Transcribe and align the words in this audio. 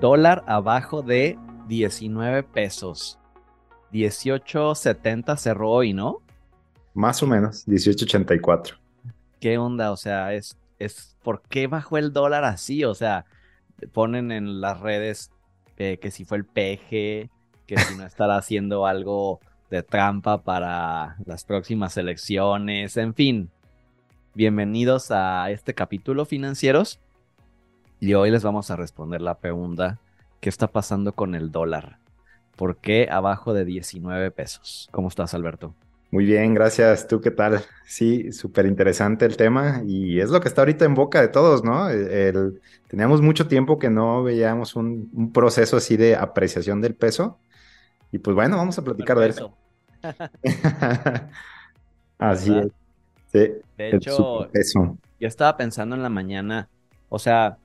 Dólar 0.00 0.44
abajo 0.46 1.02
de 1.02 1.38
19 1.66 2.42
pesos. 2.42 3.18
18.70 3.92 5.36
cerró 5.36 5.70
hoy, 5.70 5.94
¿no? 5.94 6.18
Más 6.92 7.22
o 7.22 7.26
menos, 7.26 7.66
18.84. 7.66 8.74
¿Qué 9.40 9.56
onda? 9.56 9.92
O 9.92 9.96
sea, 9.96 10.34
es, 10.34 10.58
es, 10.78 11.16
¿por 11.22 11.42
qué 11.42 11.68
bajó 11.68 11.96
el 11.96 12.12
dólar 12.12 12.44
así? 12.44 12.84
O 12.84 12.94
sea, 12.94 13.24
ponen 13.92 14.30
en 14.30 14.60
las 14.60 14.80
redes 14.80 15.30
eh, 15.76 15.98
que 16.00 16.10
si 16.10 16.24
fue 16.24 16.38
el 16.38 16.44
peje, 16.44 17.30
que 17.66 17.78
si 17.78 17.96
no 17.96 18.04
estará 18.04 18.36
haciendo 18.36 18.86
algo 18.86 19.40
de 19.70 19.82
trampa 19.82 20.42
para 20.42 21.16
las 21.26 21.44
próximas 21.44 21.96
elecciones, 21.96 22.96
en 22.96 23.14
fin. 23.14 23.50
Bienvenidos 24.34 25.10
a 25.10 25.50
este 25.50 25.74
capítulo 25.74 26.24
financieros 26.24 27.00
y 28.00 28.14
hoy 28.14 28.30
les 28.30 28.42
vamos 28.42 28.70
a 28.70 28.76
responder 28.76 29.20
la 29.20 29.38
pregunta, 29.38 29.98
¿qué 30.40 30.48
está 30.48 30.66
pasando 30.66 31.12
con 31.12 31.34
el 31.34 31.50
dólar? 31.50 31.98
¿Por 32.56 32.76
qué 32.76 33.08
abajo 33.10 33.54
de 33.54 33.64
19 33.64 34.30
pesos? 34.30 34.88
¿Cómo 34.92 35.08
estás, 35.08 35.34
Alberto? 35.34 35.74
Muy 36.14 36.26
bien, 36.26 36.54
gracias. 36.54 37.08
¿Tú 37.08 37.20
qué 37.20 37.32
tal? 37.32 37.60
Sí, 37.84 38.30
súper 38.30 38.66
interesante 38.66 39.24
el 39.24 39.36
tema 39.36 39.82
y 39.84 40.20
es 40.20 40.30
lo 40.30 40.40
que 40.40 40.46
está 40.46 40.60
ahorita 40.62 40.84
en 40.84 40.94
boca 40.94 41.20
de 41.20 41.26
todos, 41.26 41.64
¿no? 41.64 41.88
El, 41.88 42.60
teníamos 42.86 43.20
mucho 43.20 43.48
tiempo 43.48 43.80
que 43.80 43.90
no 43.90 44.22
veíamos 44.22 44.76
un, 44.76 45.32
proceso 45.32 45.76
así 45.76 45.96
de 45.96 46.14
apreciación 46.14 46.80
del 46.80 46.94
peso 46.94 47.38
y 48.12 48.18
pues 48.18 48.36
bueno, 48.36 48.56
vamos 48.56 48.78
a 48.78 48.84
platicar 48.84 49.18
de 49.18 49.28
eso. 49.28 49.56
así 52.18 52.56
es. 52.56 52.66
Sí, 53.32 53.52
de 53.76 53.90
hecho, 53.96 54.48
yo 54.52 55.28
estaba 55.28 55.56
pensando 55.56 55.96
en 55.96 56.02
la 56.02 56.08
mañana, 56.08 56.68
o 57.08 57.18
sea, 57.18 57.58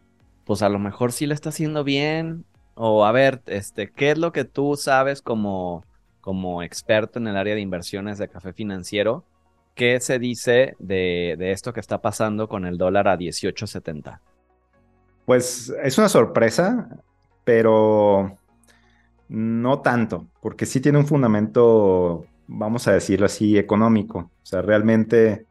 pues 0.46 0.62
a 0.62 0.70
lo 0.70 0.80
mejor 0.80 1.12
sí 1.12 1.28
le 1.28 1.36
está 1.36 1.50
haciendo 1.50 1.84
bien, 1.84 2.46
o 2.74 3.06
a 3.06 3.12
ver, 3.12 3.42
este, 3.46 3.92
¿qué 3.92 4.12
es 4.12 4.18
lo 4.18 4.32
que 4.32 4.46
tú 4.46 4.76
sabes 4.76 5.22
como, 5.22 5.84
como 6.22 6.64
experto 6.64 7.20
en 7.20 7.28
el 7.28 7.38
área 7.38 7.54
de 7.54 7.62
inversiones 7.62 8.18
de 8.18 8.30
café 8.30 8.54
financiero? 8.54 9.26
¿Qué 9.76 10.00
se 10.00 10.18
dice 10.18 10.76
de, 10.80 11.36
de 11.38 11.52
esto 11.52 11.72
que 11.72 11.80
está 11.80 12.02
pasando 12.02 12.48
con 12.48 12.66
el 12.66 12.78
dólar 12.78 13.08
a 13.08 13.18
18.70? 13.18 14.20
Pues 15.26 15.72
es 15.84 15.98
una 16.00 16.10
sorpresa, 16.10 16.90
pero 17.44 18.38
no 19.30 19.82
tanto, 19.82 20.28
porque 20.42 20.66
sí 20.66 20.82
tiene 20.82 20.98
un 20.98 21.06
fundamento, 21.06 22.26
vamos 22.48 22.88
a 22.88 22.94
decirlo 22.94 23.28
así, 23.28 23.58
económico. 23.58 24.20
O 24.20 24.46
sea, 24.46 24.62
realmente 24.62 25.46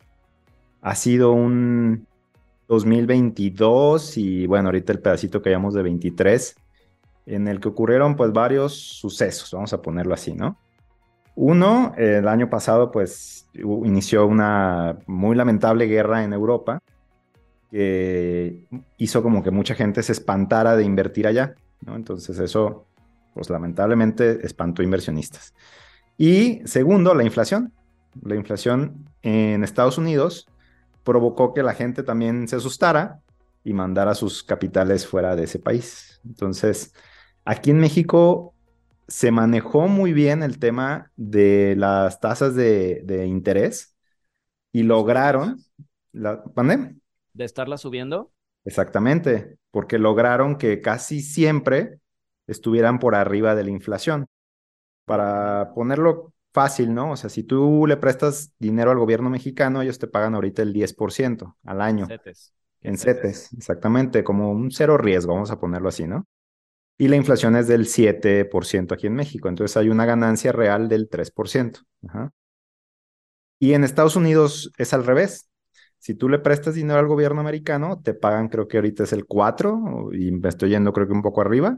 ha 0.82 0.94
sido 0.94 1.32
un 1.32 2.06
2022 2.66 4.18
y 4.18 4.46
bueno, 4.46 4.68
ahorita 4.68 4.92
el 4.92 5.00
pedacito 5.00 5.40
que 5.40 5.50
llamamos 5.50 5.74
de 5.74 5.82
23 5.82 6.56
en 7.26 7.48
el 7.48 7.60
que 7.60 7.68
ocurrieron 7.68 8.16
pues 8.16 8.32
varios 8.32 8.74
sucesos, 8.74 9.52
vamos 9.52 9.72
a 9.72 9.80
ponerlo 9.80 10.14
así, 10.14 10.34
¿no? 10.34 10.58
Uno, 11.34 11.94
el 11.96 12.26
año 12.26 12.50
pasado 12.50 12.90
pues 12.90 13.48
inició 13.54 14.26
una 14.26 14.98
muy 15.06 15.36
lamentable 15.36 15.86
guerra 15.86 16.24
en 16.24 16.32
Europa 16.32 16.80
que 17.70 18.64
hizo 18.96 19.22
como 19.22 19.42
que 19.42 19.50
mucha 19.50 19.74
gente 19.74 20.02
se 20.02 20.12
espantara 20.12 20.74
de 20.74 20.84
invertir 20.84 21.28
allá, 21.28 21.54
¿no? 21.80 21.94
Entonces 21.94 22.38
eso 22.40 22.87
pues 23.38 23.50
lamentablemente 23.50 24.44
espantó 24.44 24.82
inversionistas. 24.82 25.54
Y 26.16 26.60
segundo, 26.64 27.14
la 27.14 27.24
inflación. 27.24 27.72
La 28.22 28.34
inflación 28.34 29.08
en 29.22 29.62
Estados 29.62 29.96
Unidos 29.96 30.48
provocó 31.04 31.54
que 31.54 31.62
la 31.62 31.74
gente 31.74 32.02
también 32.02 32.48
se 32.48 32.56
asustara 32.56 33.20
y 33.64 33.72
mandara 33.72 34.14
sus 34.14 34.42
capitales 34.42 35.06
fuera 35.06 35.36
de 35.36 35.44
ese 35.44 35.58
país. 35.58 36.20
Entonces, 36.24 36.92
Aquí 37.48 37.70
en 37.70 37.80
México 37.80 38.54
se 39.06 39.30
manejó 39.30 39.88
muy 39.88 40.12
bien 40.12 40.42
el 40.42 40.58
tema 40.58 41.10
de 41.16 41.74
las 41.78 42.20
tasas 42.20 42.54
de, 42.54 43.24
interés 43.26 43.96
y 44.70 44.82
lograron, 44.82 45.56
la, 46.12 46.42
¿De 47.32 47.44
estarla 47.46 47.78
subiendo? 47.78 48.30
Exactamente, 48.66 49.56
porque 49.70 49.98
lograron 49.98 50.58
que 50.58 50.82
casi 50.82 51.22
siempre 51.22 52.00
estuvieran 52.48 52.98
por 52.98 53.14
arriba 53.14 53.54
de 53.54 53.64
la 53.64 53.70
inflación. 53.70 54.26
Para 55.04 55.72
ponerlo 55.74 56.32
fácil, 56.52 56.92
¿no? 56.92 57.12
O 57.12 57.16
sea, 57.16 57.30
si 57.30 57.44
tú 57.44 57.86
le 57.86 57.96
prestas 57.96 58.52
dinero 58.58 58.90
al 58.90 58.98
gobierno 58.98 59.30
mexicano, 59.30 59.80
ellos 59.80 59.98
te 60.00 60.08
pagan 60.08 60.34
ahorita 60.34 60.62
el 60.62 60.72
10% 60.72 61.56
al 61.64 61.80
año. 61.80 62.04
En 62.04 62.18
CETES. 62.18 62.54
En 62.80 62.98
CETES, 62.98 63.52
exactamente, 63.52 64.24
como 64.24 64.50
un 64.50 64.70
cero 64.70 64.98
riesgo, 64.98 65.34
vamos 65.34 65.50
a 65.50 65.60
ponerlo 65.60 65.88
así, 65.88 66.06
¿no? 66.06 66.26
y 66.98 67.06
la 67.06 67.16
inflación 67.16 67.54
es 67.54 67.68
del 67.68 67.86
7% 67.86 68.92
aquí 68.92 69.06
en 69.06 69.14
México. 69.14 69.48
Entonces 69.48 69.76
hay 69.76 69.88
una 69.88 70.04
ganancia 70.04 70.50
real 70.50 70.88
del 70.88 71.08
3%. 71.08 71.80
Y 73.60 73.72
en 73.72 73.84
Estados 73.84 74.16
Unidos 74.16 74.72
es 74.76 74.92
al 74.92 75.06
revés. 75.06 75.48
Si 75.98 76.14
tú 76.14 76.28
le 76.28 76.40
prestas 76.40 76.74
dinero 76.74 76.98
al 76.98 77.06
gobierno 77.06 77.40
americano, 77.40 78.00
te 78.02 78.14
pagan 78.14 78.48
creo 78.48 78.66
que 78.66 78.78
ahorita 78.78 79.04
es 79.04 79.12
el 79.12 79.26
4 79.26 80.10
y 80.12 80.32
me 80.32 80.48
estoy 80.48 80.70
yendo 80.70 80.92
creo 80.92 81.06
que 81.06 81.12
un 81.12 81.22
poco 81.22 81.40
arriba. 81.40 81.76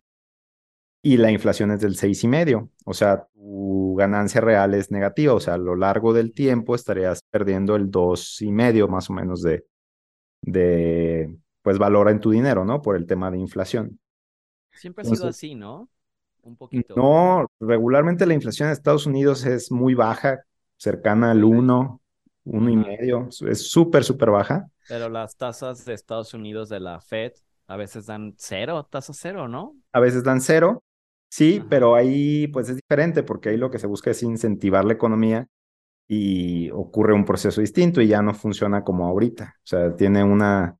Y 1.02 1.16
la 1.16 1.30
inflación 1.30 1.70
es 1.70 1.80
del 1.80 1.96
6,5. 1.96 2.70
O 2.84 2.94
sea, 2.94 3.26
tu 3.34 3.94
ganancia 3.96 4.40
real 4.40 4.74
es 4.74 4.90
negativa. 4.90 5.34
O 5.34 5.40
sea, 5.40 5.54
a 5.54 5.58
lo 5.58 5.76
largo 5.76 6.12
del 6.12 6.32
tiempo 6.32 6.74
estarías 6.74 7.22
perdiendo 7.30 7.76
el 7.76 7.90
2,5 7.90 8.88
más 8.88 9.08
o 9.08 9.14
menos 9.14 9.42
de, 9.42 9.64
de 10.42 11.36
pues 11.62 11.78
valor 11.78 12.10
en 12.10 12.20
tu 12.20 12.30
dinero, 12.30 12.64
¿no? 12.64 12.82
Por 12.82 12.96
el 12.96 13.06
tema 13.06 13.30
de 13.30 13.38
inflación. 13.38 13.98
Siempre 14.72 15.02
ha 15.02 15.14
sido 15.14 15.28
así, 15.28 15.54
¿no? 15.54 15.88
Un 16.42 16.56
poquito. 16.56 16.94
No, 16.96 17.46
regularmente 17.60 18.26
la 18.26 18.34
inflación 18.34 18.68
en 18.68 18.72
Estados 18.72 19.06
Unidos 19.06 19.44
es 19.44 19.70
muy 19.70 19.94
baja, 19.94 20.42
cercana 20.76 21.32
al 21.32 21.44
1, 21.44 22.00
uno 22.44 22.70
y 22.70 22.76
medio, 22.76 23.28
es 23.48 23.70
súper, 23.70 24.04
súper 24.04 24.30
baja. 24.30 24.66
Pero 24.88 25.08
las 25.08 25.36
tasas 25.36 25.84
de 25.84 25.92
Estados 25.94 26.32
Unidos 26.32 26.68
de 26.68 26.80
la 26.80 27.00
Fed 27.00 27.32
a 27.66 27.76
veces 27.76 28.06
dan 28.06 28.34
cero, 28.36 28.86
tasa 28.90 29.12
cero, 29.12 29.46
¿no? 29.46 29.76
A 29.92 30.00
veces 30.00 30.24
dan 30.24 30.40
cero, 30.40 30.82
sí, 31.30 31.62
pero 31.70 31.94
ahí 31.94 32.46
pues 32.48 32.68
es 32.68 32.76
diferente 32.76 33.22
porque 33.22 33.48
ahí 33.48 33.56
lo 33.56 33.70
que 33.70 33.78
se 33.78 33.86
busca 33.86 34.10
es 34.10 34.22
incentivar 34.22 34.84
la 34.84 34.92
economía 34.92 35.46
y 36.06 36.70
ocurre 36.72 37.14
un 37.14 37.24
proceso 37.24 37.62
distinto 37.62 38.02
y 38.02 38.08
ya 38.08 38.20
no 38.20 38.34
funciona 38.34 38.84
como 38.84 39.06
ahorita. 39.06 39.54
O 39.56 39.66
sea, 39.66 39.96
tiene 39.96 40.22
una, 40.22 40.76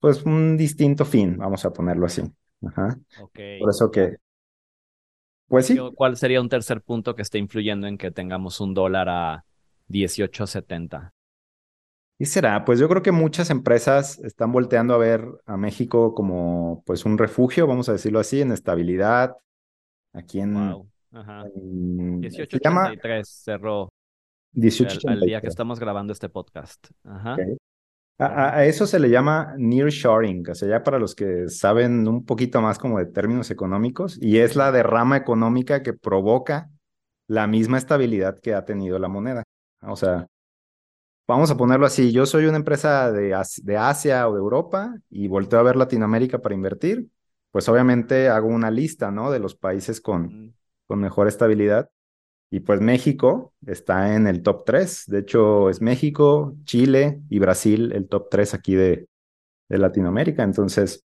pues 0.00 0.24
un 0.24 0.56
distinto 0.58 1.06
fin, 1.06 1.38
vamos 1.38 1.64
a 1.64 1.72
ponerlo 1.72 2.04
así. 2.04 2.22
Ajá. 2.66 2.98
Por 3.16 3.70
eso 3.70 3.90
que, 3.90 4.16
pues 5.46 5.66
sí. 5.66 5.78
¿Cuál 5.94 6.16
sería 6.16 6.40
un 6.40 6.48
tercer 6.48 6.82
punto 6.82 7.14
que 7.14 7.22
esté 7.22 7.38
influyendo 7.38 7.86
en 7.86 7.96
que 7.96 8.10
tengamos 8.10 8.60
un 8.60 8.74
dólar 8.74 9.08
a 9.08 9.44
18.70? 9.88 11.13
Y 12.18 12.26
será, 12.26 12.64
pues 12.64 12.78
yo 12.78 12.88
creo 12.88 13.02
que 13.02 13.12
muchas 13.12 13.50
empresas 13.50 14.18
están 14.20 14.52
volteando 14.52 14.94
a 14.94 14.98
ver 14.98 15.26
a 15.46 15.56
México 15.56 16.14
como 16.14 16.82
pues 16.86 17.04
un 17.04 17.18
refugio, 17.18 17.66
vamos 17.66 17.88
a 17.88 17.92
decirlo 17.92 18.20
así, 18.20 18.40
en 18.40 18.52
estabilidad. 18.52 19.36
Aquí 20.12 20.40
en... 20.40 20.54
Wow. 20.54 20.88
Ajá. 21.12 21.44
1883 21.54 23.28
cerró 23.28 23.88
1883. 24.52 25.22
el 25.22 25.28
día 25.28 25.40
que 25.40 25.48
estamos 25.48 25.80
grabando 25.80 26.12
este 26.12 26.28
podcast. 26.28 26.86
Ajá. 27.04 27.36
A, 28.18 28.64
eso 28.64 28.86
se 28.86 29.00
le 29.00 29.10
llama 29.10 29.54
nearshoring, 29.58 30.48
o 30.48 30.54
sea, 30.54 30.68
ya 30.68 30.82
para 30.84 31.00
los 31.00 31.16
que 31.16 31.48
saben 31.48 32.06
un 32.06 32.24
poquito 32.24 32.60
más 32.60 32.78
como 32.78 33.00
de 33.00 33.06
términos 33.06 33.50
económicos, 33.50 34.18
y 34.22 34.38
es 34.38 34.54
la 34.54 34.70
derrama 34.70 35.16
económica 35.16 35.82
que 35.82 35.94
provoca 35.94 36.70
la 37.26 37.48
misma 37.48 37.78
estabilidad 37.78 38.38
que 38.38 38.54
ha 38.54 38.64
tenido 38.64 39.00
la 39.00 39.08
moneda. 39.08 39.42
O 39.82 39.96
sea, 39.96 40.26
vamos 41.26 41.50
a 41.50 41.56
ponerlo 41.56 41.86
así, 41.86 42.12
yo 42.12 42.26
soy 42.26 42.46
una 42.46 42.56
empresa 42.56 43.10
de, 43.12 43.36
de 43.62 43.76
Asia 43.76 44.28
o 44.28 44.34
de 44.34 44.38
Europa 44.38 44.94
y 45.10 45.28
volteo 45.28 45.58
a 45.60 45.62
ver 45.62 45.76
Latinoamérica 45.76 46.40
para 46.40 46.54
invertir, 46.54 47.08
pues 47.50 47.68
obviamente 47.68 48.28
hago 48.28 48.48
una 48.48 48.70
lista, 48.70 49.10
¿no? 49.10 49.30
De 49.30 49.38
los 49.38 49.54
países 49.54 50.00
con, 50.00 50.54
con 50.86 51.00
mejor 51.00 51.28
estabilidad 51.28 51.90
y 52.50 52.60
pues 52.60 52.80
México 52.80 53.52
está 53.66 54.14
en 54.14 54.26
el 54.26 54.42
top 54.42 54.64
3. 54.64 55.04
De 55.08 55.20
hecho, 55.20 55.70
es 55.70 55.80
México, 55.80 56.56
Chile 56.64 57.20
y 57.28 57.38
Brasil 57.40 57.92
el 57.92 58.08
top 58.08 58.28
3 58.30 58.54
aquí 58.54 58.74
de, 58.74 59.08
de 59.68 59.78
Latinoamérica. 59.78 60.44
Entonces, 60.44 61.04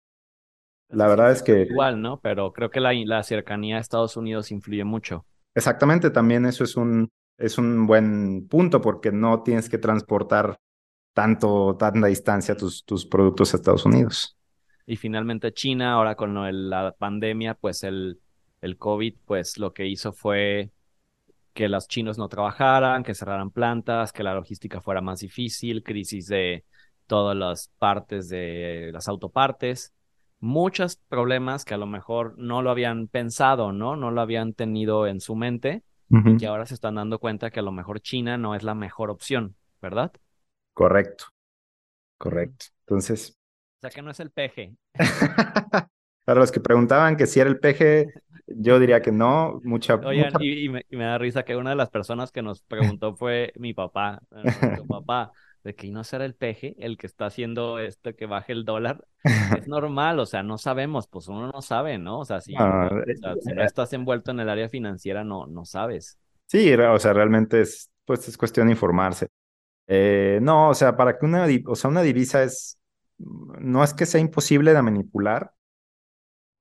la 0.90 1.08
verdad 1.08 1.32
es 1.32 1.44
que... 1.44 1.64
Igual, 1.64 2.02
¿no? 2.02 2.20
Pero 2.22 2.54
creo 2.54 2.70
que 2.70 2.80
la, 2.80 2.94
la 2.94 3.24
cercanía 3.24 3.78
a 3.78 3.80
Estados 3.80 4.16
Unidos 4.16 4.52
influye 4.52 4.84
mucho. 4.84 5.26
Exactamente, 5.56 6.10
también 6.10 6.46
eso 6.46 6.64
es 6.64 6.76
un, 6.78 7.10
es 7.38 7.58
un 7.58 7.86
buen 7.88 8.48
punto 8.48 8.82
porque 8.82 9.12
no 9.12 9.44
tienes 9.44 9.70
que 9.70 9.78
transportar 9.78 10.58
tanto, 11.14 11.76
tanta 11.78 12.08
distancia 12.08 12.56
tus, 12.56 12.84
tus 12.86 13.06
productos 13.06 13.54
a 13.54 13.58
Estados 13.58 13.86
Unidos. 13.86 14.38
Y 14.86 14.98
finalmente 14.98 15.54
China, 15.54 15.94
ahora 15.94 16.16
con 16.16 16.34
la 16.70 16.94
pandemia, 16.98 17.54
pues 17.56 17.84
el, 17.84 18.20
el 18.62 18.78
COVID, 18.78 19.16
pues 19.26 19.58
lo 19.58 19.74
que 19.74 19.88
hizo 19.88 20.12
fue 20.12 20.72
que 21.54 21.70
los 21.70 21.88
chinos 21.88 22.18
no 22.18 22.28
trabajaran, 22.30 23.04
que 23.04 23.14
cerraran 23.14 23.52
plantas, 23.52 24.12
que 24.12 24.24
la 24.24 24.34
logística 24.34 24.82
fuera 24.82 25.02
más 25.02 25.20
difícil, 25.20 25.84
crisis 25.84 26.28
de 26.28 26.66
todas 27.08 27.38
las 27.38 27.70
partes 27.78 28.28
de 28.28 28.90
las 28.92 29.08
autopartes, 29.08 29.94
muchos 30.40 30.98
problemas 31.08 31.64
que 31.64 31.76
a 31.76 31.78
lo 31.78 31.86
mejor 31.86 32.34
no 32.38 32.62
lo 32.62 32.72
habían 32.72 33.08
pensado, 33.08 33.72
¿no? 33.72 33.96
No 33.96 34.12
lo 34.12 34.22
habían 34.22 34.54
tenido 34.54 35.08
en 35.08 35.22
su 35.22 35.36
mente 35.36 35.84
y 36.26 36.38
que 36.38 36.46
ahora 36.46 36.66
se 36.66 36.76
están 36.76 36.96
dando 36.96 37.20
cuenta 37.20 37.50
que 37.50 37.60
a 37.60 37.64
lo 37.64 37.72
mejor 37.72 38.00
China 38.00 38.38
no 38.38 38.56
es 38.56 38.64
la 38.64 38.76
mejor 38.76 39.10
opción, 39.10 39.56
¿verdad? 39.82 40.12
Correcto, 40.74 41.26
correcto. 42.18 42.66
Entonces... 42.86 43.38
O 43.78 43.82
sea 43.82 43.90
que 43.90 44.02
no 44.02 44.12
es 44.12 44.20
el 44.20 44.32
peje. 44.32 44.76
Para 46.26 46.40
los 46.40 46.52
que 46.52 46.60
preguntaban 46.60 47.18
que 47.18 47.28
si 47.28 47.40
era 47.40 47.50
el 47.50 47.60
peje, 47.60 48.14
yo 48.48 48.80
diría 48.80 49.02
que 49.02 49.12
no, 49.12 49.60
mucha... 49.64 49.96
Oigan, 49.96 50.32
Y, 50.40 50.70
me, 50.70 50.84
da 50.90 51.18
risa 51.18 51.44
que 51.44 51.56
una 51.56 51.72
de 51.72 51.76
las 51.76 51.90
personas 51.90 52.32
que 52.32 52.42
nos 52.42 52.62
preguntó 52.62 53.16
fue 53.16 53.52
mi 53.56 53.74
papá, 53.74 54.22
mi 54.32 54.44
papá, 54.88 55.32
de 55.64 55.76
que 55.76 55.90
no 55.90 56.04
será 56.04 56.26
el 56.26 56.36
peje 56.36 56.76
el 56.80 56.98
que 56.98 57.08
está 57.08 57.26
haciendo 57.26 57.80
esto 57.80 58.16
que 58.16 58.26
baje 58.26 58.52
el 58.52 58.66
dólar. 58.66 59.06
Es 59.24 59.24
normal, 59.68 60.20
o 60.20 60.26
sea, 60.26 60.44
no 60.44 60.58
sabemos, 60.58 61.08
pues 61.08 61.28
uno 61.28 61.52
no 61.52 61.62
sabe, 61.62 61.98
¿no? 61.98 62.20
O 62.20 62.26
sea, 62.26 62.42
si, 62.42 62.54
no, 62.54 62.88
eh, 63.00 63.04
eh, 63.08 63.64
estás 63.64 63.94
envuelto 63.94 64.32
en 64.32 64.42
el 64.42 64.50
área 64.50 64.68
financiera, 64.68 65.24
no, 65.24 65.48
no 65.48 65.66
sabes. 65.66 66.20
Sí, 66.48 66.74
o 66.74 67.00
sea, 67.00 67.14
realmente 67.14 67.62
es, 67.62 67.90
pues 68.06 68.28
es 68.28 68.38
cuestión 68.38 68.68
de 68.68 68.74
informarse. 68.74 69.28
Eh, 69.88 70.40
no, 70.42 70.70
o 70.70 70.74
sea, 70.74 70.96
para 70.96 71.18
que 71.18 71.26
una, 71.26 71.48
o 71.68 71.76
sea, 71.76 71.90
una 71.90 72.02
divisa 72.02 72.44
es, 72.44 72.78
no 73.18 73.84
es 73.84 73.94
que 73.94 74.06
sea 74.06 74.20
imposible 74.20 74.74
de 74.74 74.82
manipular, 74.82 75.54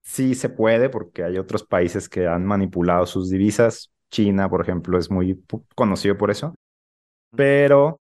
sí 0.03 0.35
se 0.35 0.49
puede 0.49 0.89
porque 0.89 1.25
hay 1.25 1.39
otros 1.39 1.65
países 1.65 2.09
que 2.09 2.27
han 2.27 2.45
manipulado 2.45 3.07
sus 3.07 3.31
divisas. 3.31 3.91
China, 4.11 4.49
por 4.49 4.61
ejemplo, 4.61 4.99
es 4.99 5.11
muy 5.11 5.43
conocido 5.75 6.19
por 6.19 6.31
eso. 6.31 6.55
Pero 7.35 8.02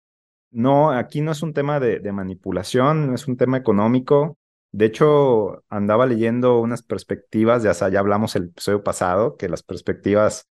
no, 0.56 0.92
aquí 0.92 1.22
no 1.22 1.32
es 1.34 1.44
un 1.44 1.54
tema 1.54 1.80
de, 1.82 2.00
manipulación, 2.14 3.08
no 3.08 3.16
es 3.16 3.28
un 3.28 3.38
tema 3.38 3.58
económico. 3.58 4.38
De 4.72 4.86
hecho, 4.86 5.64
andaba 5.70 6.06
leyendo 6.06 6.60
unas 6.62 6.82
perspectivas, 6.82 7.64
ya, 7.64 7.74
ya 7.90 8.00
hablamos 8.00 8.36
el 8.36 8.46
episodio 8.46 8.84
pasado, 8.84 9.36
que 9.38 9.50
las 9.50 9.64
perspectivas 9.64 10.48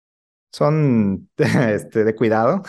son 0.52 1.30
este, 1.36 2.04
de 2.04 2.14
cuidado, 2.14 2.62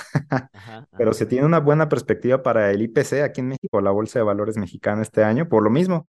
pero 0.97 1.13
se 1.13 1.25
tiene 1.25 1.45
una 1.45 1.59
buena 1.59 1.89
perspectiva 1.89 2.41
para 2.41 2.71
el 2.71 2.81
IPC 2.81 3.23
aquí 3.23 3.41
en 3.41 3.49
México, 3.49 3.81
la 3.81 3.91
Bolsa 3.91 4.19
de 4.19 4.25
Valores 4.25 4.57
Mexicana 4.57 5.01
este 5.01 5.23
año, 5.23 5.49
por 5.49 5.63
lo 5.63 5.69
mismo, 5.69 6.07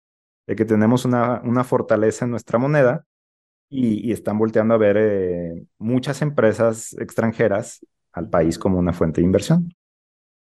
de 0.46 0.56
que 0.56 0.64
tenemos 0.64 1.05
una, 1.05 1.43
una 1.44 1.64
fortaleza 1.64 2.25
en 2.25 2.31
nuestra 2.31 2.58
moneda 2.58 3.05
y, 3.69 4.12
están 4.12 4.38
volteando 4.38 4.75
a 4.75 4.78
ver 4.78 4.96
eh, 4.99 5.66
muchas 5.78 6.23
empresas 6.23 6.94
extranjeras 6.94 7.87
al 8.12 8.31
país 8.31 8.58
como 8.58 8.78
una 8.78 8.93
fuente 8.93 9.20
de 9.20 9.26
inversión. 9.26 9.75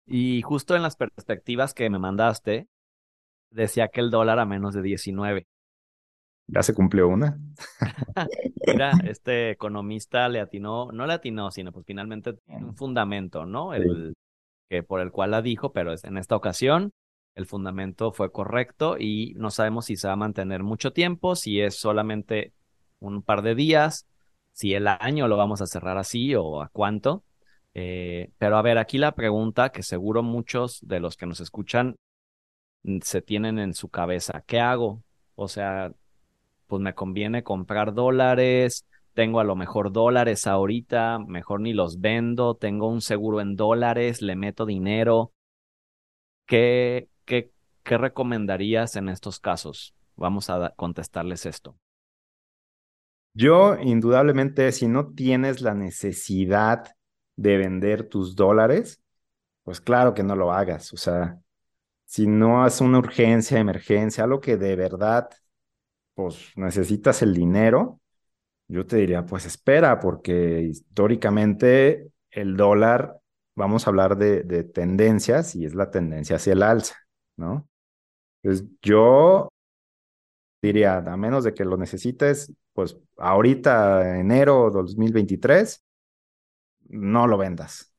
Y 0.06 0.42
justo 0.42 0.76
en 0.76 0.82
las 0.82 0.96
perspectivas 0.96 1.74
que 1.74 1.88
me 1.90 1.98
mandaste, 1.98 2.68
decía 3.50 3.88
que 3.88 4.00
el 4.00 4.10
dólar 4.10 4.38
a 4.38 4.46
menos 4.46 4.74
de 4.74 4.82
19. 4.82 5.46
Ya 6.46 6.62
se 6.62 6.74
cumplió 6.74 7.08
una. 7.08 7.38
Mira, 8.66 8.92
este 9.04 9.50
economista 9.50 10.28
le 10.28 10.40
atinó, 10.40 10.92
no 10.92 11.06
le 11.06 11.14
atinó, 11.14 11.50
sino 11.50 11.72
pues 11.72 11.86
finalmente 11.86 12.34
un 12.46 12.76
fundamento, 12.76 13.46
¿no? 13.46 13.72
El 13.72 14.14
que 14.68 14.82
por 14.82 15.00
el 15.00 15.10
cual 15.10 15.30
la 15.30 15.42
dijo, 15.42 15.72
pero 15.72 15.94
en 16.02 16.18
esta 16.18 16.36
ocasión 16.36 16.92
el 17.34 17.46
fundamento 17.46 18.12
fue 18.12 18.30
correcto 18.30 18.96
y 18.98 19.34
no 19.36 19.50
sabemos 19.50 19.86
si 19.86 19.96
se 19.96 20.06
va 20.06 20.14
a 20.14 20.16
mantener 20.16 20.62
mucho 20.62 20.92
tiempo, 20.92 21.34
si 21.34 21.60
es 21.60 21.76
solamente 21.76 22.52
un 23.00 23.22
par 23.22 23.42
de 23.42 23.54
días, 23.54 24.06
si 24.52 24.74
el 24.74 24.86
año 24.86 25.28
lo 25.28 25.36
vamos 25.36 25.60
a 25.60 25.66
cerrar 25.66 25.98
así 25.98 26.34
o 26.34 26.62
a 26.62 26.68
cuánto. 26.68 27.24
Eh, 27.74 28.30
pero 28.38 28.56
a 28.56 28.62
ver, 28.62 28.78
aquí 28.78 28.98
la 28.98 29.14
pregunta 29.14 29.70
que 29.70 29.82
seguro 29.82 30.22
muchos 30.22 30.78
de 30.82 31.00
los 31.00 31.16
que 31.16 31.26
nos 31.26 31.40
escuchan 31.40 31.96
mm, 32.84 32.98
se 33.02 33.20
tienen 33.20 33.58
en 33.58 33.74
su 33.74 33.88
cabeza, 33.88 34.44
¿qué 34.46 34.60
hago? 34.60 35.02
O 35.34 35.48
sea, 35.48 35.92
pues 36.68 36.80
me 36.80 36.94
conviene 36.94 37.42
comprar 37.42 37.92
dólares, 37.92 38.86
tengo 39.12 39.40
a 39.40 39.44
lo 39.44 39.56
mejor 39.56 39.92
dólares 39.92 40.46
ahorita, 40.46 41.18
mejor 41.18 41.60
ni 41.60 41.72
los 41.72 42.00
vendo, 42.00 42.54
tengo 42.56 42.88
un 42.88 43.00
seguro 43.00 43.40
en 43.40 43.56
dólares, 43.56 44.22
le 44.22 44.36
meto 44.36 44.66
dinero. 44.66 45.32
¿Qué, 46.46 47.08
qué, 47.24 47.50
qué 47.82 47.98
recomendarías 47.98 48.96
en 48.96 49.08
estos 49.08 49.40
casos? 49.40 49.94
Vamos 50.16 50.50
a 50.50 50.70
contestarles 50.76 51.46
esto. 51.46 51.76
Yo, 53.36 53.76
indudablemente, 53.80 54.70
si 54.70 54.86
no 54.86 55.12
tienes 55.12 55.60
la 55.60 55.74
necesidad 55.74 56.94
de 57.36 57.56
vender 57.58 58.08
tus 58.08 58.36
dólares, 58.36 59.02
pues 59.64 59.80
claro 59.80 60.14
que 60.14 60.22
no 60.22 60.36
lo 60.36 60.52
hagas. 60.52 60.92
O 60.92 60.96
sea, 60.96 61.38
si 62.06 62.26
no 62.26 62.66
es 62.66 62.80
una 62.80 62.98
urgencia, 62.98 63.58
emergencia, 63.58 64.24
algo 64.24 64.40
que 64.40 64.56
de 64.56 64.76
verdad, 64.76 65.30
pues 66.14 66.52
necesitas 66.56 67.22
el 67.22 67.34
dinero, 67.34 68.00
yo 68.68 68.86
te 68.86 68.96
diría, 68.96 69.26
pues 69.26 69.46
espera, 69.46 70.00
porque 70.00 70.62
históricamente 70.62 72.08
el 72.30 72.56
dólar, 72.56 73.18
vamos 73.56 73.86
a 73.86 73.90
hablar 73.90 74.16
de, 74.18 74.42
de 74.44 74.64
tendencias 74.64 75.54
y 75.56 75.66
es 75.66 75.74
la 75.74 75.90
tendencia 75.90 76.36
hacia 76.36 76.54
el 76.54 76.62
alza, 76.62 76.96
¿no? 77.36 77.68
Entonces 78.42 78.68
yo 78.82 79.50
diría, 80.62 80.96
a 80.98 81.16
menos 81.16 81.44
de 81.44 81.54
que 81.54 81.64
lo 81.64 81.76
necesites, 81.76 82.52
pues 82.72 82.96
ahorita, 83.18 84.18
enero 84.18 84.70
2023, 84.70 85.83
no 86.88 87.26
lo 87.26 87.38
vendas. 87.38 87.92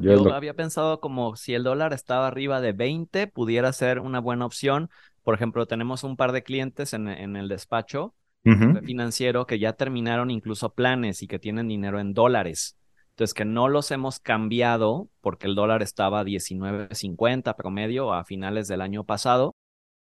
yo, 0.00 0.32
había 0.32 0.54
pensado 0.54 1.00
como 1.00 1.36
si 1.36 1.54
el 1.54 1.62
dólar 1.62 1.92
estaba 1.92 2.26
arriba 2.26 2.60
de 2.60 2.72
20, 2.72 3.26
pudiera 3.28 3.72
ser 3.72 4.00
una 4.00 4.20
buena 4.20 4.46
opción. 4.46 4.90
Por 5.22 5.34
ejemplo, 5.34 5.66
tenemos 5.66 6.04
un 6.04 6.16
par 6.16 6.32
de 6.32 6.42
clientes 6.42 6.92
en, 6.92 7.08
el 7.08 7.48
despacho 7.48 8.14
financiero 8.42 9.46
que 9.46 9.58
ya 9.58 9.74
terminaron 9.74 10.30
incluso 10.30 10.72
planes 10.72 11.22
y 11.22 11.26
que 11.26 11.38
tienen 11.38 11.68
dinero 11.68 12.00
en 12.00 12.14
dólares. 12.14 12.78
Entonces, 13.10 13.34
que 13.34 13.44
no 13.44 13.68
los 13.68 13.90
hemos 13.90 14.18
cambiado 14.18 15.10
porque 15.20 15.46
el 15.46 15.54
dólar 15.54 15.82
estaba 15.82 16.20
a 16.20 16.24
19.50 16.24 17.54
promedio 17.54 18.14
a 18.14 18.24
finales 18.24 18.66
del 18.66 18.80
año 18.80 19.04
pasado. 19.04 19.54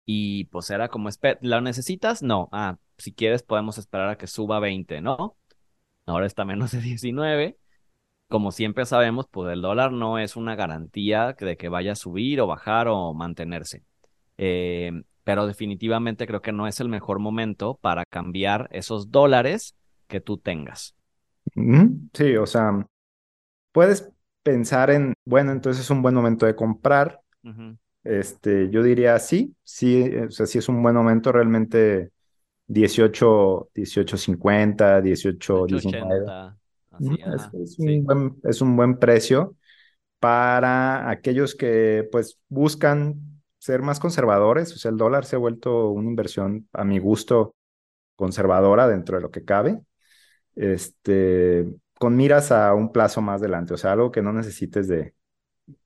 Y 0.06 0.46
pues 0.46 0.70
era 0.70 0.90
como, 0.90 1.10
¿lo 1.42 1.62
necesitas? 1.62 2.22
No. 2.22 2.50
Ah, 2.52 2.78
si 2.98 3.12
quieres 3.12 3.42
podemos 3.42 3.80
esperar 3.80 4.10
a 4.10 4.18
que 4.18 4.28
suba 4.28 4.60
20, 4.60 5.02
¿no? 5.02 5.36
Ahora 6.06 6.28
está 6.28 6.46
menos 6.46 6.72
de 6.72 6.82
19 6.82 7.58
como 8.32 8.52
siempre 8.52 8.86
sabemos, 8.88 9.28
pues 9.30 9.54
el 9.54 9.62
dólar 9.62 9.92
no 9.92 10.18
es 10.18 10.36
una 10.36 10.56
garantía 10.56 11.36
de 11.38 11.58
que 11.58 11.70
vaya 11.70 11.92
a 11.92 11.96
subir 11.96 12.42
o 12.42 12.48
bajar 12.48 12.88
o 12.88 13.14
mantenerse. 13.14 13.84
Eh, 14.38 15.04
pero 15.24 15.46
definitivamente 15.46 16.26
creo 16.26 16.42
que 16.42 16.54
no 16.54 16.66
es 16.66 16.80
el 16.80 16.90
mejor 16.90 17.20
momento 17.20 17.78
para 17.80 18.06
cambiar 18.06 18.70
esos 18.72 19.12
dólares 19.12 19.76
que 20.08 20.22
tú 20.22 20.38
tengas. 20.38 20.96
Sí, 22.14 22.38
o 22.38 22.46
sea, 22.46 22.88
puedes 23.72 24.10
pensar 24.42 24.90
en, 24.90 25.14
bueno, 25.26 25.52
entonces 25.52 25.84
es 25.84 25.90
un 25.92 26.02
buen 26.02 26.16
momento 26.16 26.46
de 26.46 26.56
comprar. 26.56 27.20
Este, 28.04 28.70
yo 28.72 28.82
diría 28.82 29.20
sí, 29.20 29.54
sí, 29.64 30.10
o 30.16 30.32
sea, 30.32 30.46
sí 30.46 30.58
es 30.58 30.70
un 30.70 30.82
buen 30.82 30.96
momento 30.96 31.32
realmente 31.32 32.12
18, 32.68 33.70
18.50, 33.76 35.02
18, 35.02 35.66
19 35.66 36.61
es, 37.02 37.80
un 37.80 38.04
buen, 38.06 38.36
es, 38.44 38.62
un 38.62 38.76
buen, 38.76 38.98
precio 38.98 39.56
para 40.20 41.10
aquellos 41.10 41.56
que 41.56 42.08
pues 42.12 42.40
buscan 42.50 43.42
ser 43.58 43.82
más 43.82 44.00
conservadores. 44.00 44.74
O 44.74 44.78
sea, 44.78 44.92
el 44.92 44.98
dólar 44.98 45.26
se 45.26 45.36
ha 45.36 45.40
vuelto 45.40 45.90
una 45.90 46.10
inversión 46.10 46.68
a 46.74 46.84
mi 46.84 47.00
gusto 47.00 47.56
conservadora 48.16 48.88
dentro 48.88 49.18
de 49.18 49.24
lo 49.24 49.32
que 49.32 49.44
cabe. 49.46 49.82
Este, 50.56 51.68
con 52.00 52.16
miras 52.16 52.52
a 52.52 52.74
un 52.74 52.92
plazo 52.92 53.22
más 53.22 53.42
adelante, 53.42 53.74
o 53.74 53.78
sea, 53.78 53.94
algo 53.94 54.12
que 54.12 54.22
no 54.22 54.34
necesites 54.34 54.88
de, 54.88 55.14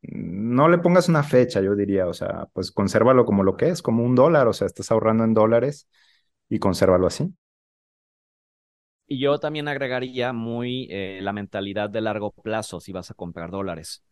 no 0.02 0.70
le 0.70 0.78
pongas 0.78 1.10
una 1.10 1.24
fecha, 1.24 1.62
yo 1.62 1.76
diría, 1.76 2.08
o 2.08 2.14
sea, 2.14 2.48
pues 2.54 2.72
consérvalo 2.72 3.26
como 3.26 3.44
lo 3.44 3.58
que 3.58 3.70
es, 3.70 3.82
como 3.82 4.04
un 4.04 4.16
dólar, 4.16 4.48
o 4.48 4.54
sea, 4.54 4.68
estás 4.68 4.92
ahorrando 4.92 5.24
en 5.24 5.34
dólares 5.34 5.90
y 6.50 6.60
consérvalo 6.60 7.08
así. 7.08 7.34
Y 9.08 9.20
yo 9.20 9.38
también 9.40 9.68
agregaría 9.68 10.34
muy 10.34 10.88
eh, 10.90 11.20
la 11.22 11.32
mentalidad 11.34 11.90
de 11.90 12.02
largo 12.02 12.32
plazo 12.32 12.80
si 12.80 12.92
vas 12.92 13.12
a 13.12 13.14
comprar 13.14 13.52
dólares. 13.52 14.04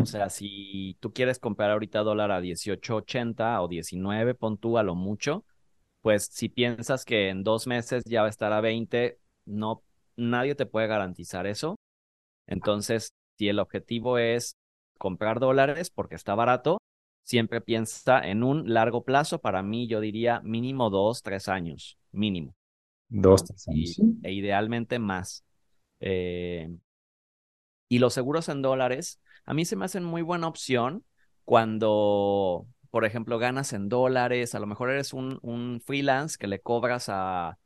O 0.00 0.06
sea, 0.06 0.28
si 0.30 0.96
tú 1.00 1.12
quieres 1.12 1.40
comprar 1.40 1.72
ahorita 1.72 2.04
dólar 2.04 2.30
a 2.30 2.40
18.80 2.40 3.60
o 3.62 3.66
19, 3.66 4.34
pon 4.36 4.56
tú 4.56 4.78
a 4.78 4.84
lo 4.84 4.94
mucho, 4.94 5.44
pues 6.02 6.26
si 6.30 6.48
piensas 6.48 7.04
que 7.04 7.30
en 7.30 7.42
dos 7.42 7.66
meses 7.66 8.04
ya 8.04 8.20
va 8.20 8.28
a 8.28 8.30
estar 8.30 8.52
a 8.52 8.60
20, 8.60 9.18
no, 9.44 9.82
nadie 10.16 10.54
te 10.54 10.66
puede 10.66 10.86
garantizar 10.86 11.48
eso. 11.48 11.76
Entonces, 12.46 13.12
si 13.38 13.48
el 13.48 13.58
objetivo 13.58 14.18
es 14.18 14.56
comprar 14.98 15.40
dólares 15.40 15.90
porque 15.90 16.14
está 16.14 16.34
barato, 16.36 16.78
siempre 17.24 17.60
piensa 17.60 18.20
en 18.20 18.44
un 18.44 18.72
largo 18.72 19.04
plazo. 19.04 19.40
Para 19.40 19.62
mí, 19.62 19.88
yo 19.88 20.00
diría 20.00 20.40
mínimo 20.44 20.90
dos, 20.90 21.22
tres 21.22 21.48
años, 21.48 21.98
mínimo. 22.12 22.54
Dos, 23.14 23.44
tres 23.44 23.68
años. 23.68 23.98
E 24.22 24.32
idealmente 24.32 24.98
más. 24.98 25.44
Eh, 26.00 26.68
Y 27.88 27.98
los 27.98 28.14
seguros 28.14 28.48
en 28.48 28.62
dólares, 28.62 29.20
a 29.44 29.54
mí 29.54 29.64
se 29.64 29.76
me 29.76 29.84
hacen 29.84 30.04
muy 30.04 30.22
buena 30.22 30.48
opción 30.48 31.04
cuando, 31.44 32.66
por 32.90 33.04
ejemplo, 33.04 33.38
ganas 33.38 33.72
en 33.72 33.88
dólares, 33.88 34.54
a 34.54 34.60
lo 34.60 34.66
mejor 34.66 34.90
eres 34.90 35.12
un, 35.12 35.38
un 35.42 35.80
freelance 35.84 36.36
que 36.38 36.46
le 36.46 36.60
cobras 36.60 37.06
a... 37.08 37.58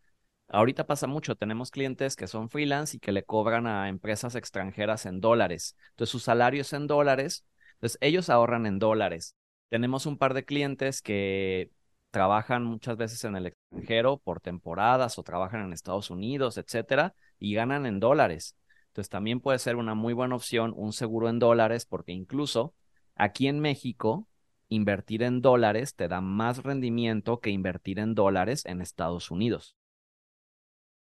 Ahorita 0.48 0.86
pasa 0.86 1.06
mucho, 1.06 1.36
tenemos 1.36 1.70
clientes 1.70 2.16
que 2.16 2.26
son 2.28 2.50
freelance 2.50 2.96
y 2.96 3.00
que 3.00 3.12
le 3.12 3.24
cobran 3.24 3.66
a 3.66 3.88
empresas 3.88 4.34
extranjeras 4.36 5.06
en 5.06 5.20
dólares. 5.20 5.76
Entonces, 5.90 6.12
su 6.12 6.20
salario 6.20 6.62
es 6.62 6.72
en 6.72 6.86
dólares, 6.86 7.46
entonces 7.74 7.98
ellos 8.00 8.30
ahorran 8.30 8.66
en 8.66 8.78
dólares. 8.78 9.36
Tenemos 9.70 10.06
un 10.06 10.18
par 10.18 10.34
de 10.34 10.44
clientes 10.44 11.02
que 11.02 11.70
trabajan 12.16 12.64
muchas 12.64 12.96
veces 12.96 13.22
en 13.24 13.36
el 13.36 13.48
extranjero 13.48 14.16
por 14.16 14.40
temporadas 14.40 15.18
o 15.18 15.22
trabajan 15.22 15.66
en 15.66 15.74
Estados 15.74 16.08
Unidos, 16.08 16.56
etcétera, 16.56 17.14
y 17.38 17.52
ganan 17.52 17.84
en 17.84 18.00
dólares. 18.00 18.56
Entonces 18.86 19.10
también 19.10 19.38
puede 19.38 19.58
ser 19.58 19.76
una 19.76 19.94
muy 19.94 20.14
buena 20.14 20.34
opción 20.34 20.72
un 20.74 20.94
seguro 20.94 21.28
en 21.28 21.38
dólares 21.38 21.84
porque 21.84 22.12
incluso 22.12 22.72
aquí 23.16 23.48
en 23.48 23.60
México 23.60 24.26
invertir 24.70 25.22
en 25.22 25.42
dólares 25.42 25.94
te 25.94 26.08
da 26.08 26.22
más 26.22 26.62
rendimiento 26.62 27.38
que 27.40 27.50
invertir 27.50 27.98
en 27.98 28.14
dólares 28.14 28.64
en 28.64 28.80
Estados 28.80 29.30
Unidos. 29.30 29.76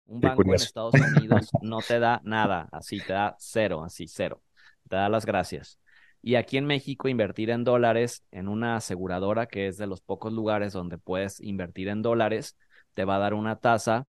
Un 0.06 0.23
banco 0.23 0.42
en 0.42 0.54
Estados 0.54 0.94
Unidos 0.94 1.50
no 1.61 1.80
te 1.80 1.99
da 1.99 2.23
nada, 2.25 2.66
así 2.73 2.99
te 2.99 3.12
da 3.12 3.37
cero, 3.38 3.84
así 3.84 4.06
cero. 4.08 4.42
Te 4.88 4.96
da 4.96 5.11
las 5.11 5.26
gracias. 5.26 5.78
Y 6.26 6.37
aquí 6.37 6.57
en 6.57 6.64
México 6.64 7.07
invertir 7.07 7.50
en 7.50 7.64
dólares 7.64 8.25
en 8.31 8.49
una 8.49 8.76
aseguradora 8.76 9.45
que 9.45 9.66
es 9.66 9.76
de 9.76 9.87
los 9.87 10.00
pocos 10.00 10.33
lugares 10.33 10.73
donde 10.73 10.97
puedes 10.97 11.38
invertir 11.38 11.88
en 11.88 12.00
dólares, 12.00 12.57
te 12.95 13.04
va 13.04 13.16
a 13.16 13.19
dar 13.19 13.35
una 13.35 13.57
tasa, 13.57 14.07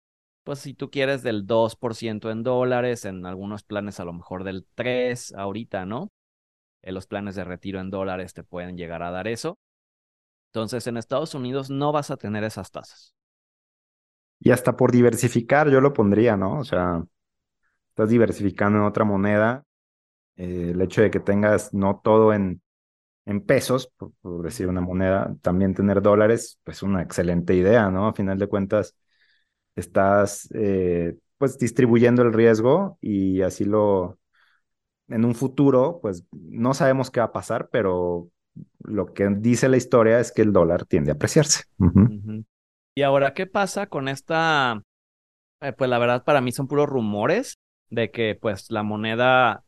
pues 0.43 0.57
si 0.57 0.73
tú 0.73 0.89
quieres 0.89 1.21
del 1.21 1.45
2% 1.45 2.31
en 2.31 2.41
dólares, 2.41 3.05
en 3.05 3.27
algunos 3.27 3.61
planes 3.61 3.99
a 3.99 4.05
lo 4.05 4.13
mejor 4.13 4.43
del 4.43 4.65
3 4.73 5.33
ahorita, 5.33 5.85
¿no? 5.85 6.09
En 6.81 6.95
los 6.95 7.05
planes 7.05 7.35
de 7.35 7.43
retiro 7.43 7.79
en 7.79 7.91
dólares 7.91 8.33
te 8.33 8.43
pueden 8.43 8.75
llegar 8.75 9.03
a 9.03 9.11
dar 9.11 9.27
eso. 9.27 9.59
Entonces 10.47 10.87
en 10.87 10.97
Estados 10.97 11.35
Unidos 11.35 11.69
no 11.69 11.91
vas 11.91 12.09
a 12.09 12.17
tener 12.17 12.43
esas 12.43 12.71
tasas. 12.71 13.13
Y 14.39 14.49
hasta 14.49 14.75
por 14.75 14.91
diversificar 14.91 15.69
yo 15.69 15.79
lo 15.79 15.93
pondría, 15.93 16.35
¿no? 16.35 16.57
O 16.57 16.63
sea, 16.63 17.03
estás 17.89 18.09
diversificando 18.09 18.79
en 18.79 18.85
otra 18.85 19.05
moneda 19.05 19.63
eh, 20.39 20.71
el 20.71 20.81
hecho 20.81 21.01
de 21.01 21.11
que 21.11 21.19
tengas 21.19 21.73
no 21.73 21.99
todo 22.01 22.33
en, 22.33 22.61
en 23.25 23.41
pesos, 23.41 23.91
por, 24.21 24.41
decir 24.41 24.69
una 24.69 24.79
moneda, 24.79 25.35
también 25.41 25.73
tener 25.73 26.01
dólares, 26.01 26.59
pues 26.63 26.81
una 26.81 27.01
excelente 27.01 27.55
idea, 27.55 27.91
¿no? 27.91 28.07
A 28.07 28.13
final 28.13 28.39
de 28.39 28.47
cuentas, 28.47 28.95
estás 29.75 30.49
eh, 30.53 31.17
pues 31.37 31.57
distribuyendo 31.57 32.21
el 32.21 32.31
riesgo 32.31 32.97
y 33.01 33.41
así 33.41 33.65
lo, 33.65 34.17
en 35.09 35.25
un 35.25 35.35
futuro, 35.35 35.99
pues 36.01 36.23
no 36.31 36.73
sabemos 36.73 37.11
qué 37.11 37.19
va 37.19 37.27
a 37.27 37.33
pasar, 37.33 37.67
pero 37.69 38.29
lo 38.79 39.13
que 39.13 39.27
dice 39.29 39.67
la 39.67 39.77
historia 39.77 40.21
es 40.21 40.31
que 40.31 40.41
el 40.41 40.53
dólar 40.53 40.85
tiende 40.85 41.11
a 41.11 41.15
apreciarse. 41.15 41.63
Y 42.95 43.01
ahora, 43.01 43.33
¿qué 43.33 43.45
pasa 43.45 43.87
con 43.87 44.07
esta? 44.07 44.81
Eh, 45.59 45.73
pues 45.73 45.89
la 45.89 45.99
verdad 45.99 46.23
para 46.23 46.39
mí 46.39 46.53
son 46.53 46.67
puros 46.67 46.87
rumores 46.87 47.59
de 47.89 48.09
que 48.09 48.37
pues 48.39 48.71
la 48.71 48.83
moneda 48.83 49.63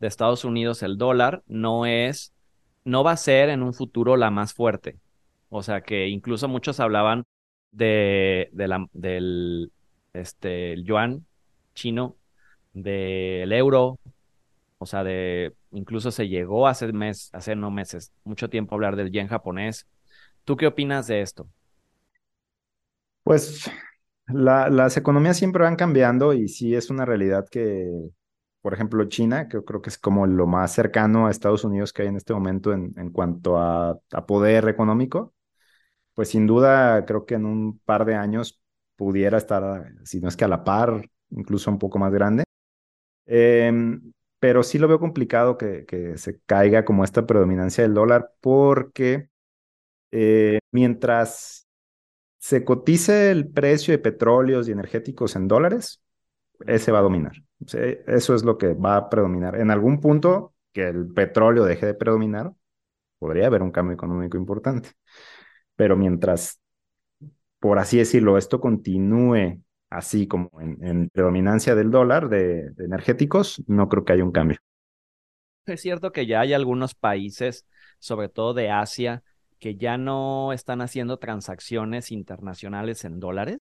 de 0.00 0.08
Estados 0.08 0.44
Unidos, 0.44 0.82
el 0.82 0.98
dólar, 0.98 1.42
no 1.46 1.86
es, 1.86 2.32
no 2.84 3.04
va 3.04 3.12
a 3.12 3.16
ser 3.16 3.50
en 3.50 3.62
un 3.62 3.74
futuro 3.74 4.16
la 4.16 4.30
más 4.30 4.54
fuerte. 4.54 4.98
O 5.50 5.62
sea 5.62 5.82
que 5.82 6.08
incluso 6.08 6.48
muchos 6.48 6.80
hablaban 6.80 7.24
de, 7.70 8.50
la, 8.54 8.86
del 8.92 9.72
este, 10.12 10.72
el 10.72 10.84
yuan 10.84 11.26
chino, 11.74 12.16
del 12.72 13.52
euro, 13.52 13.98
o 14.78 14.86
sea, 14.86 15.04
de 15.04 15.54
incluso 15.72 16.10
se 16.10 16.28
llegó 16.28 16.66
hace 16.66 16.92
mes, 16.92 17.30
hace 17.32 17.54
no 17.54 17.70
meses, 17.70 18.12
mucho 18.24 18.48
tiempo 18.48 18.74
a 18.74 18.76
hablar 18.76 18.96
del 18.96 19.10
yen 19.10 19.28
japonés. 19.28 19.86
¿Tú 20.44 20.56
qué 20.56 20.66
opinas 20.66 21.06
de 21.06 21.20
esto? 21.20 21.48
Pues 23.22 23.70
las 24.26 24.96
economías 24.96 25.36
siempre 25.36 25.64
van 25.64 25.76
cambiando 25.76 26.32
y 26.32 26.48
sí 26.48 26.74
es 26.74 26.90
una 26.90 27.04
realidad 27.04 27.46
que 27.50 28.10
por 28.60 28.74
ejemplo, 28.74 29.04
China, 29.06 29.48
que 29.48 29.54
yo 29.54 29.64
creo 29.64 29.82
que 29.82 29.90
es 29.90 29.98
como 29.98 30.26
lo 30.26 30.46
más 30.46 30.72
cercano 30.74 31.26
a 31.26 31.30
Estados 31.30 31.64
Unidos 31.64 31.92
que 31.92 32.02
hay 32.02 32.08
en 32.08 32.16
este 32.16 32.34
momento 32.34 32.72
en, 32.72 33.10
cuanto 33.10 33.58
a, 33.58 34.00
poder 34.26 34.68
económico, 34.68 35.34
pues 36.14 36.30
sin 36.30 36.46
duda 36.46 37.04
creo 37.06 37.26
que 37.26 37.34
en 37.36 37.46
un 37.46 37.78
par 37.80 38.04
de 38.04 38.14
años 38.16 38.60
pudiera 38.96 39.38
estar, 39.38 39.92
si 40.04 40.20
no 40.20 40.28
es 40.28 40.36
que 40.36 40.44
a 40.44 40.48
la 40.48 40.64
par, 40.64 41.08
incluso 41.30 41.70
un 41.70 41.78
poco 41.78 41.98
más 41.98 42.12
grande. 42.12 42.44
Em, 43.26 44.12
pero 44.38 44.62
sí 44.62 44.78
lo 44.78 44.88
veo 44.88 44.98
complicado 45.00 45.56
que, 45.58 45.84
que, 45.86 46.18
se 46.18 46.40
caiga 46.46 46.84
como 46.84 47.04
esta 47.04 47.26
predominancia 47.26 47.84
del 47.84 47.94
dólar 47.94 48.32
porque 48.40 49.28
eh, 50.10 50.58
mientras 50.72 51.66
se 52.38 52.64
cotice 52.64 53.30
el 53.30 53.48
precio 53.50 53.92
de 53.92 53.98
petróleos 53.98 54.68
y 54.68 54.72
energéticos 54.72 55.36
en 55.36 55.48
dólares, 55.48 56.02
ese 56.66 56.92
va 56.92 57.00
a 57.00 57.02
dominar. 57.02 57.32
Eso 57.66 58.34
es 58.34 58.44
lo 58.44 58.58
que 58.58 58.74
va 58.74 58.96
a 58.96 59.10
predominar. 59.10 59.56
En 59.56 59.70
algún 59.70 60.00
punto 60.00 60.54
que 60.72 60.88
el 60.88 61.12
petróleo 61.12 61.64
deje 61.64 61.86
de 61.86 61.94
predominar, 61.94 62.52
podría 63.18 63.46
haber 63.46 63.62
un 63.62 63.70
cambio 63.70 63.94
económico 63.94 64.36
importante. 64.36 64.90
Pero 65.76 65.96
mientras, 65.96 66.60
por 67.58 67.78
así 67.78 67.98
decirlo, 67.98 68.38
esto 68.38 68.60
continúe 68.60 69.62
así 69.90 70.26
como 70.26 70.50
en, 70.60 71.10
predominancia 71.10 71.74
del 71.74 71.90
dólar 71.90 72.28
de, 72.28 72.72
energéticos, 72.78 73.62
no 73.66 73.88
creo 73.88 74.04
que 74.04 74.12
haya 74.14 74.24
un 74.24 74.32
cambio. 74.32 74.58
Es 75.66 75.82
cierto 75.82 76.12
que 76.12 76.26
ya 76.26 76.40
hay 76.40 76.52
algunos 76.52 76.94
países, 76.94 77.66
sobre 77.98 78.28
todo 78.28 78.54
de 78.54 78.70
Asia, 78.70 79.22
que 79.58 79.76
ya 79.76 79.98
no 79.98 80.52
están 80.52 80.80
haciendo 80.80 81.18
transacciones 81.18 82.10
internacionales 82.12 83.04
en 83.04 83.20
dólares. 83.20 83.58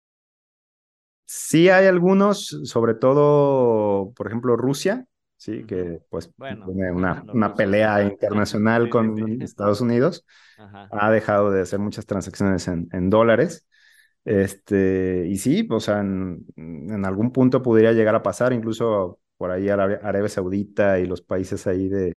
Sí 1.27 1.69
hay 1.71 1.87
algunos, 1.87 2.49
sobre 2.65 2.95
todo, 2.95 4.13
por 4.13 4.27
ejemplo, 4.27 4.57
Rusia, 4.57 5.07
sí, 5.37 5.65
que 5.65 6.01
pues 6.11 6.31
tiene 6.37 6.93
una, 6.93 7.25
una 7.33 7.55
pelea 7.55 8.03
internacional 8.05 8.91
con 8.91 9.41
Estados 9.43 9.81
Unidos. 9.81 10.25
Ha 10.59 11.11
dejado 11.11 11.51
de 11.51 11.63
hacer 11.63 11.79
muchas 11.79 12.07
transacciones 12.07 12.69
en, 12.69 12.89
en 12.93 13.11
dólares. 13.11 13.67
Este, 14.25 15.27
y 15.29 15.37
sí, 15.37 15.67
o 15.71 15.81
sea, 15.81 16.01
en, 16.01 16.47
en, 16.57 17.05
algún 17.05 17.31
punto 17.31 17.63
podría 17.63 17.93
llegar 17.93 18.15
a 18.15 18.23
pasar, 18.23 18.53
incluso 18.55 19.21
por 19.37 19.51
ahí 19.51 19.69
Arabia 19.69 20.29
Saudita 20.29 20.99
y 20.99 21.07
los 21.07 21.21
países 21.21 21.67
ahí 21.67 21.89
de, 21.89 22.15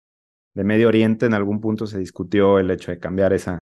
de 0.53 0.63
Medio 0.63 0.87
Oriente, 0.87 1.25
en 1.25 1.33
algún 1.33 1.61
punto 1.61 1.87
se 1.87 1.99
discutió 1.99 2.59
el 2.59 2.71
hecho 2.71 2.91
de 2.91 2.99
cambiar 2.99 3.33
esa, 3.33 3.59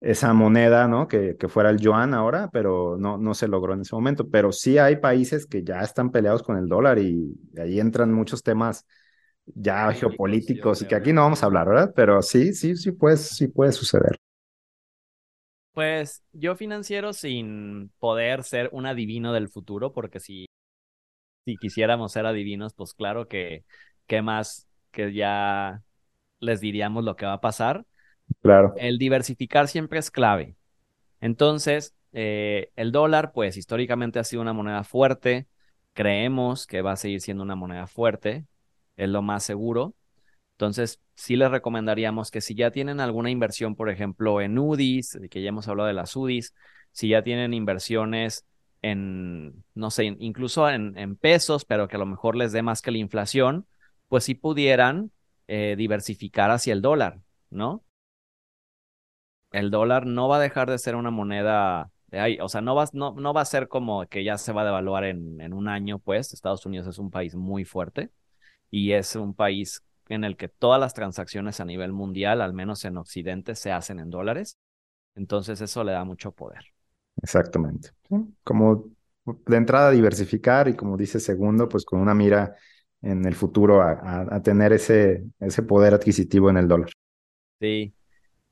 esa 0.00 0.32
moneda, 0.32 0.88
¿no? 0.88 1.08
Que, 1.08 1.36
que, 1.36 1.48
fuera 1.48 1.70
el 1.70 1.78
yuan 1.78 2.14
ahora, 2.14 2.48
pero 2.52 2.96
no, 2.98 3.18
no 3.18 3.34
se 3.34 3.48
logró 3.48 3.74
en 3.74 3.82
ese 3.82 3.94
momento. 3.94 4.28
Pero 4.30 4.50
sí 4.52 4.78
hay 4.78 4.96
países 4.96 5.46
que 5.46 5.62
ya 5.62 5.80
están 5.80 6.10
peleados 6.10 6.42
con 6.42 6.56
el 6.56 6.68
dólar 6.68 6.98
y 6.98 7.34
ahí 7.58 7.78
entran 7.78 8.12
muchos 8.12 8.42
temas 8.42 8.86
ya 9.46 9.92
geopolíticos 9.92 10.82
y 10.82 10.86
que 10.86 10.94
aquí 10.94 11.12
no 11.12 11.22
vamos 11.22 11.42
a 11.42 11.46
hablar, 11.46 11.68
¿verdad? 11.68 11.92
Pero 11.94 12.22
sí, 12.22 12.54
sí, 12.54 12.76
sí 12.76 12.92
puede, 12.92 13.16
sí 13.18 13.48
puede 13.48 13.72
suceder. 13.72 14.16
Pues 15.72 16.22
yo 16.32 16.56
financiero 16.56 17.12
sin 17.12 17.90
poder 17.98 18.42
ser 18.42 18.70
un 18.72 18.86
adivino 18.86 19.32
del 19.32 19.48
futuro, 19.48 19.92
porque 19.92 20.18
si, 20.18 20.46
si 21.44 21.56
quisiéramos 21.56 22.12
ser 22.12 22.26
adivinos, 22.26 22.74
pues 22.74 22.94
claro 22.94 23.28
que, 23.28 23.64
que 24.06 24.22
más 24.22 24.66
que 24.90 25.12
ya 25.12 25.82
les 26.38 26.60
diríamos 26.60 27.04
lo 27.04 27.16
que 27.16 27.26
va 27.26 27.34
a 27.34 27.40
pasar 27.40 27.84
Claro. 28.42 28.74
El 28.76 28.98
diversificar 28.98 29.68
siempre 29.68 29.98
es 29.98 30.10
clave. 30.10 30.56
Entonces, 31.20 31.94
eh, 32.12 32.70
el 32.76 32.92
dólar, 32.92 33.32
pues 33.32 33.56
históricamente 33.56 34.18
ha 34.18 34.24
sido 34.24 34.42
una 34.42 34.52
moneda 34.52 34.84
fuerte. 34.84 35.46
Creemos 35.92 36.66
que 36.66 36.82
va 36.82 36.92
a 36.92 36.96
seguir 36.96 37.20
siendo 37.20 37.42
una 37.42 37.54
moneda 37.54 37.86
fuerte. 37.86 38.46
Es 38.96 39.08
lo 39.08 39.22
más 39.22 39.44
seguro. 39.44 39.94
Entonces, 40.52 41.00
sí 41.14 41.36
les 41.36 41.50
recomendaríamos 41.50 42.30
que 42.30 42.40
si 42.40 42.54
ya 42.54 42.70
tienen 42.70 43.00
alguna 43.00 43.30
inversión, 43.30 43.76
por 43.76 43.88
ejemplo, 43.90 44.40
en 44.40 44.58
UDIs, 44.58 45.18
que 45.30 45.42
ya 45.42 45.48
hemos 45.48 45.68
hablado 45.68 45.86
de 45.86 45.94
las 45.94 46.14
UDIs, 46.16 46.54
si 46.92 47.08
ya 47.08 47.22
tienen 47.22 47.54
inversiones 47.54 48.44
en, 48.82 49.64
no 49.74 49.90
sé, 49.90 50.04
incluso 50.04 50.68
en, 50.68 51.16
pesos, 51.16 51.64
pero 51.64 51.88
que 51.88 51.96
a 51.96 51.98
lo 51.98 52.06
mejor 52.06 52.36
les 52.36 52.52
dé 52.52 52.62
más 52.62 52.82
que 52.82 52.90
la 52.90 52.98
inflación, 52.98 53.66
pues 54.08 54.24
sí 54.24 54.34
pudieran 54.34 55.12
eh, 55.48 55.76
diversificar 55.76 56.50
hacia 56.50 56.72
el 56.72 56.82
dólar, 56.82 57.20
¿no? 57.50 57.84
El 59.52 59.70
dólar 59.70 60.06
no 60.06 60.28
va 60.28 60.36
a 60.36 60.40
dejar 60.40 60.70
de 60.70 60.78
ser 60.78 60.94
una 60.96 61.10
moneda 61.10 61.90
de 62.08 62.18
ahí, 62.18 62.38
o 62.40 62.48
sea, 62.48 62.60
no 62.60 62.74
va, 62.74 62.86
no, 62.92 63.14
no 63.14 63.32
va 63.32 63.42
a 63.42 63.44
ser 63.44 63.68
como 63.68 64.04
que 64.06 64.24
ya 64.24 64.36
se 64.36 64.52
va 64.52 64.62
a 64.62 64.64
devaluar 64.64 65.04
en, 65.04 65.40
en 65.40 65.52
un 65.52 65.68
año, 65.68 66.00
pues 66.00 66.32
Estados 66.32 66.66
Unidos 66.66 66.88
es 66.88 66.98
un 66.98 67.10
país 67.10 67.36
muy 67.36 67.64
fuerte 67.64 68.10
y 68.70 68.92
es 68.92 69.14
un 69.14 69.34
país 69.34 69.82
en 70.08 70.24
el 70.24 70.36
que 70.36 70.48
todas 70.48 70.80
las 70.80 70.92
transacciones 70.92 71.60
a 71.60 71.64
nivel 71.64 71.92
mundial, 71.92 72.40
al 72.40 72.52
menos 72.52 72.84
en 72.84 72.96
Occidente, 72.96 73.54
se 73.54 73.70
hacen 73.70 74.00
en 74.00 74.10
dólares. 74.10 74.58
Entonces 75.14 75.60
eso 75.60 75.84
le 75.84 75.92
da 75.92 76.04
mucho 76.04 76.32
poder. 76.32 76.64
Exactamente. 77.22 77.90
Como 78.42 78.86
de 79.46 79.56
entrada 79.56 79.90
diversificar 79.90 80.66
y 80.66 80.74
como 80.74 80.96
dice 80.96 81.20
segundo, 81.20 81.68
pues 81.68 81.84
con 81.84 82.00
una 82.00 82.14
mira 82.14 82.56
en 83.02 83.24
el 83.24 83.34
futuro 83.34 83.82
a, 83.82 84.42
tener 84.42 84.72
ese, 84.72 85.24
ese 85.38 85.62
poder 85.62 85.94
adquisitivo 85.94 86.50
en 86.50 86.56
el 86.56 86.68
dólar. 86.68 86.90
Sí. 87.60 87.94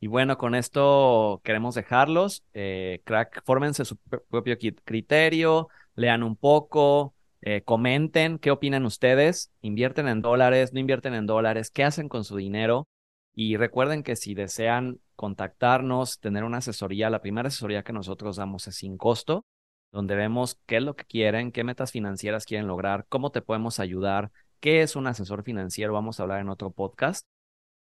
Y 0.00 0.06
bueno, 0.06 0.38
con 0.38 0.54
esto 0.54 1.40
queremos 1.42 1.74
dejarlos. 1.74 2.44
Eh, 2.54 3.00
crack, 3.04 3.42
fórmense 3.44 3.84
su 3.84 3.96
propio 3.96 4.56
criterio, 4.84 5.68
lean 5.94 6.22
un 6.22 6.36
poco, 6.36 7.14
eh, 7.40 7.62
comenten 7.62 8.38
qué 8.38 8.50
opinan 8.50 8.84
ustedes, 8.84 9.50
invierten 9.60 10.08
en 10.08 10.22
dólares, 10.22 10.72
no 10.72 10.80
invierten 10.80 11.14
en 11.14 11.26
dólares, 11.26 11.70
qué 11.70 11.84
hacen 11.84 12.08
con 12.08 12.24
su 12.24 12.36
dinero. 12.36 12.86
Y 13.34 13.56
recuerden 13.56 14.02
que 14.02 14.16
si 14.16 14.34
desean 14.34 15.00
contactarnos, 15.16 16.20
tener 16.20 16.44
una 16.44 16.58
asesoría, 16.58 17.10
la 17.10 17.20
primera 17.20 17.48
asesoría 17.48 17.82
que 17.82 17.92
nosotros 17.92 18.36
damos 18.36 18.68
es 18.68 18.76
sin 18.76 18.96
costo, 18.96 19.44
donde 19.92 20.14
vemos 20.16 20.60
qué 20.66 20.76
es 20.76 20.82
lo 20.82 20.94
que 20.96 21.04
quieren, 21.04 21.52
qué 21.52 21.64
metas 21.64 21.92
financieras 21.92 22.44
quieren 22.44 22.66
lograr, 22.68 23.06
cómo 23.08 23.30
te 23.30 23.42
podemos 23.42 23.80
ayudar, 23.80 24.30
qué 24.60 24.82
es 24.82 24.96
un 24.96 25.06
asesor 25.06 25.42
financiero, 25.44 25.92
vamos 25.92 26.18
a 26.18 26.24
hablar 26.24 26.40
en 26.40 26.48
otro 26.50 26.70
podcast. 26.70 27.26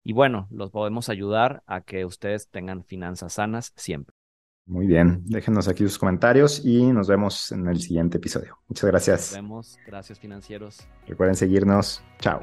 Y 0.04 0.12
bueno, 0.12 0.48
los 0.50 0.70
podemos 0.70 1.08
ayudar 1.08 1.62
a 1.66 1.82
que 1.82 2.04
ustedes 2.04 2.48
tengan 2.48 2.84
finanzas 2.84 3.34
sanas 3.34 3.72
siempre. 3.76 4.14
Muy 4.64 4.86
bien, 4.86 5.22
déjenos 5.24 5.66
aquí 5.66 5.82
sus 5.82 5.98
comentarios 5.98 6.64
y 6.64 6.92
nos 6.92 7.08
vemos 7.08 7.50
en 7.50 7.66
el 7.66 7.80
siguiente 7.80 8.18
episodio. 8.18 8.58
Muchas 8.68 8.90
gracias. 8.90 9.20
Nos 9.32 9.34
vemos, 9.34 9.78
gracias 9.86 10.20
financieros. 10.20 10.86
Recuerden 11.06 11.34
seguirnos. 11.34 12.02
Chao. 12.20 12.42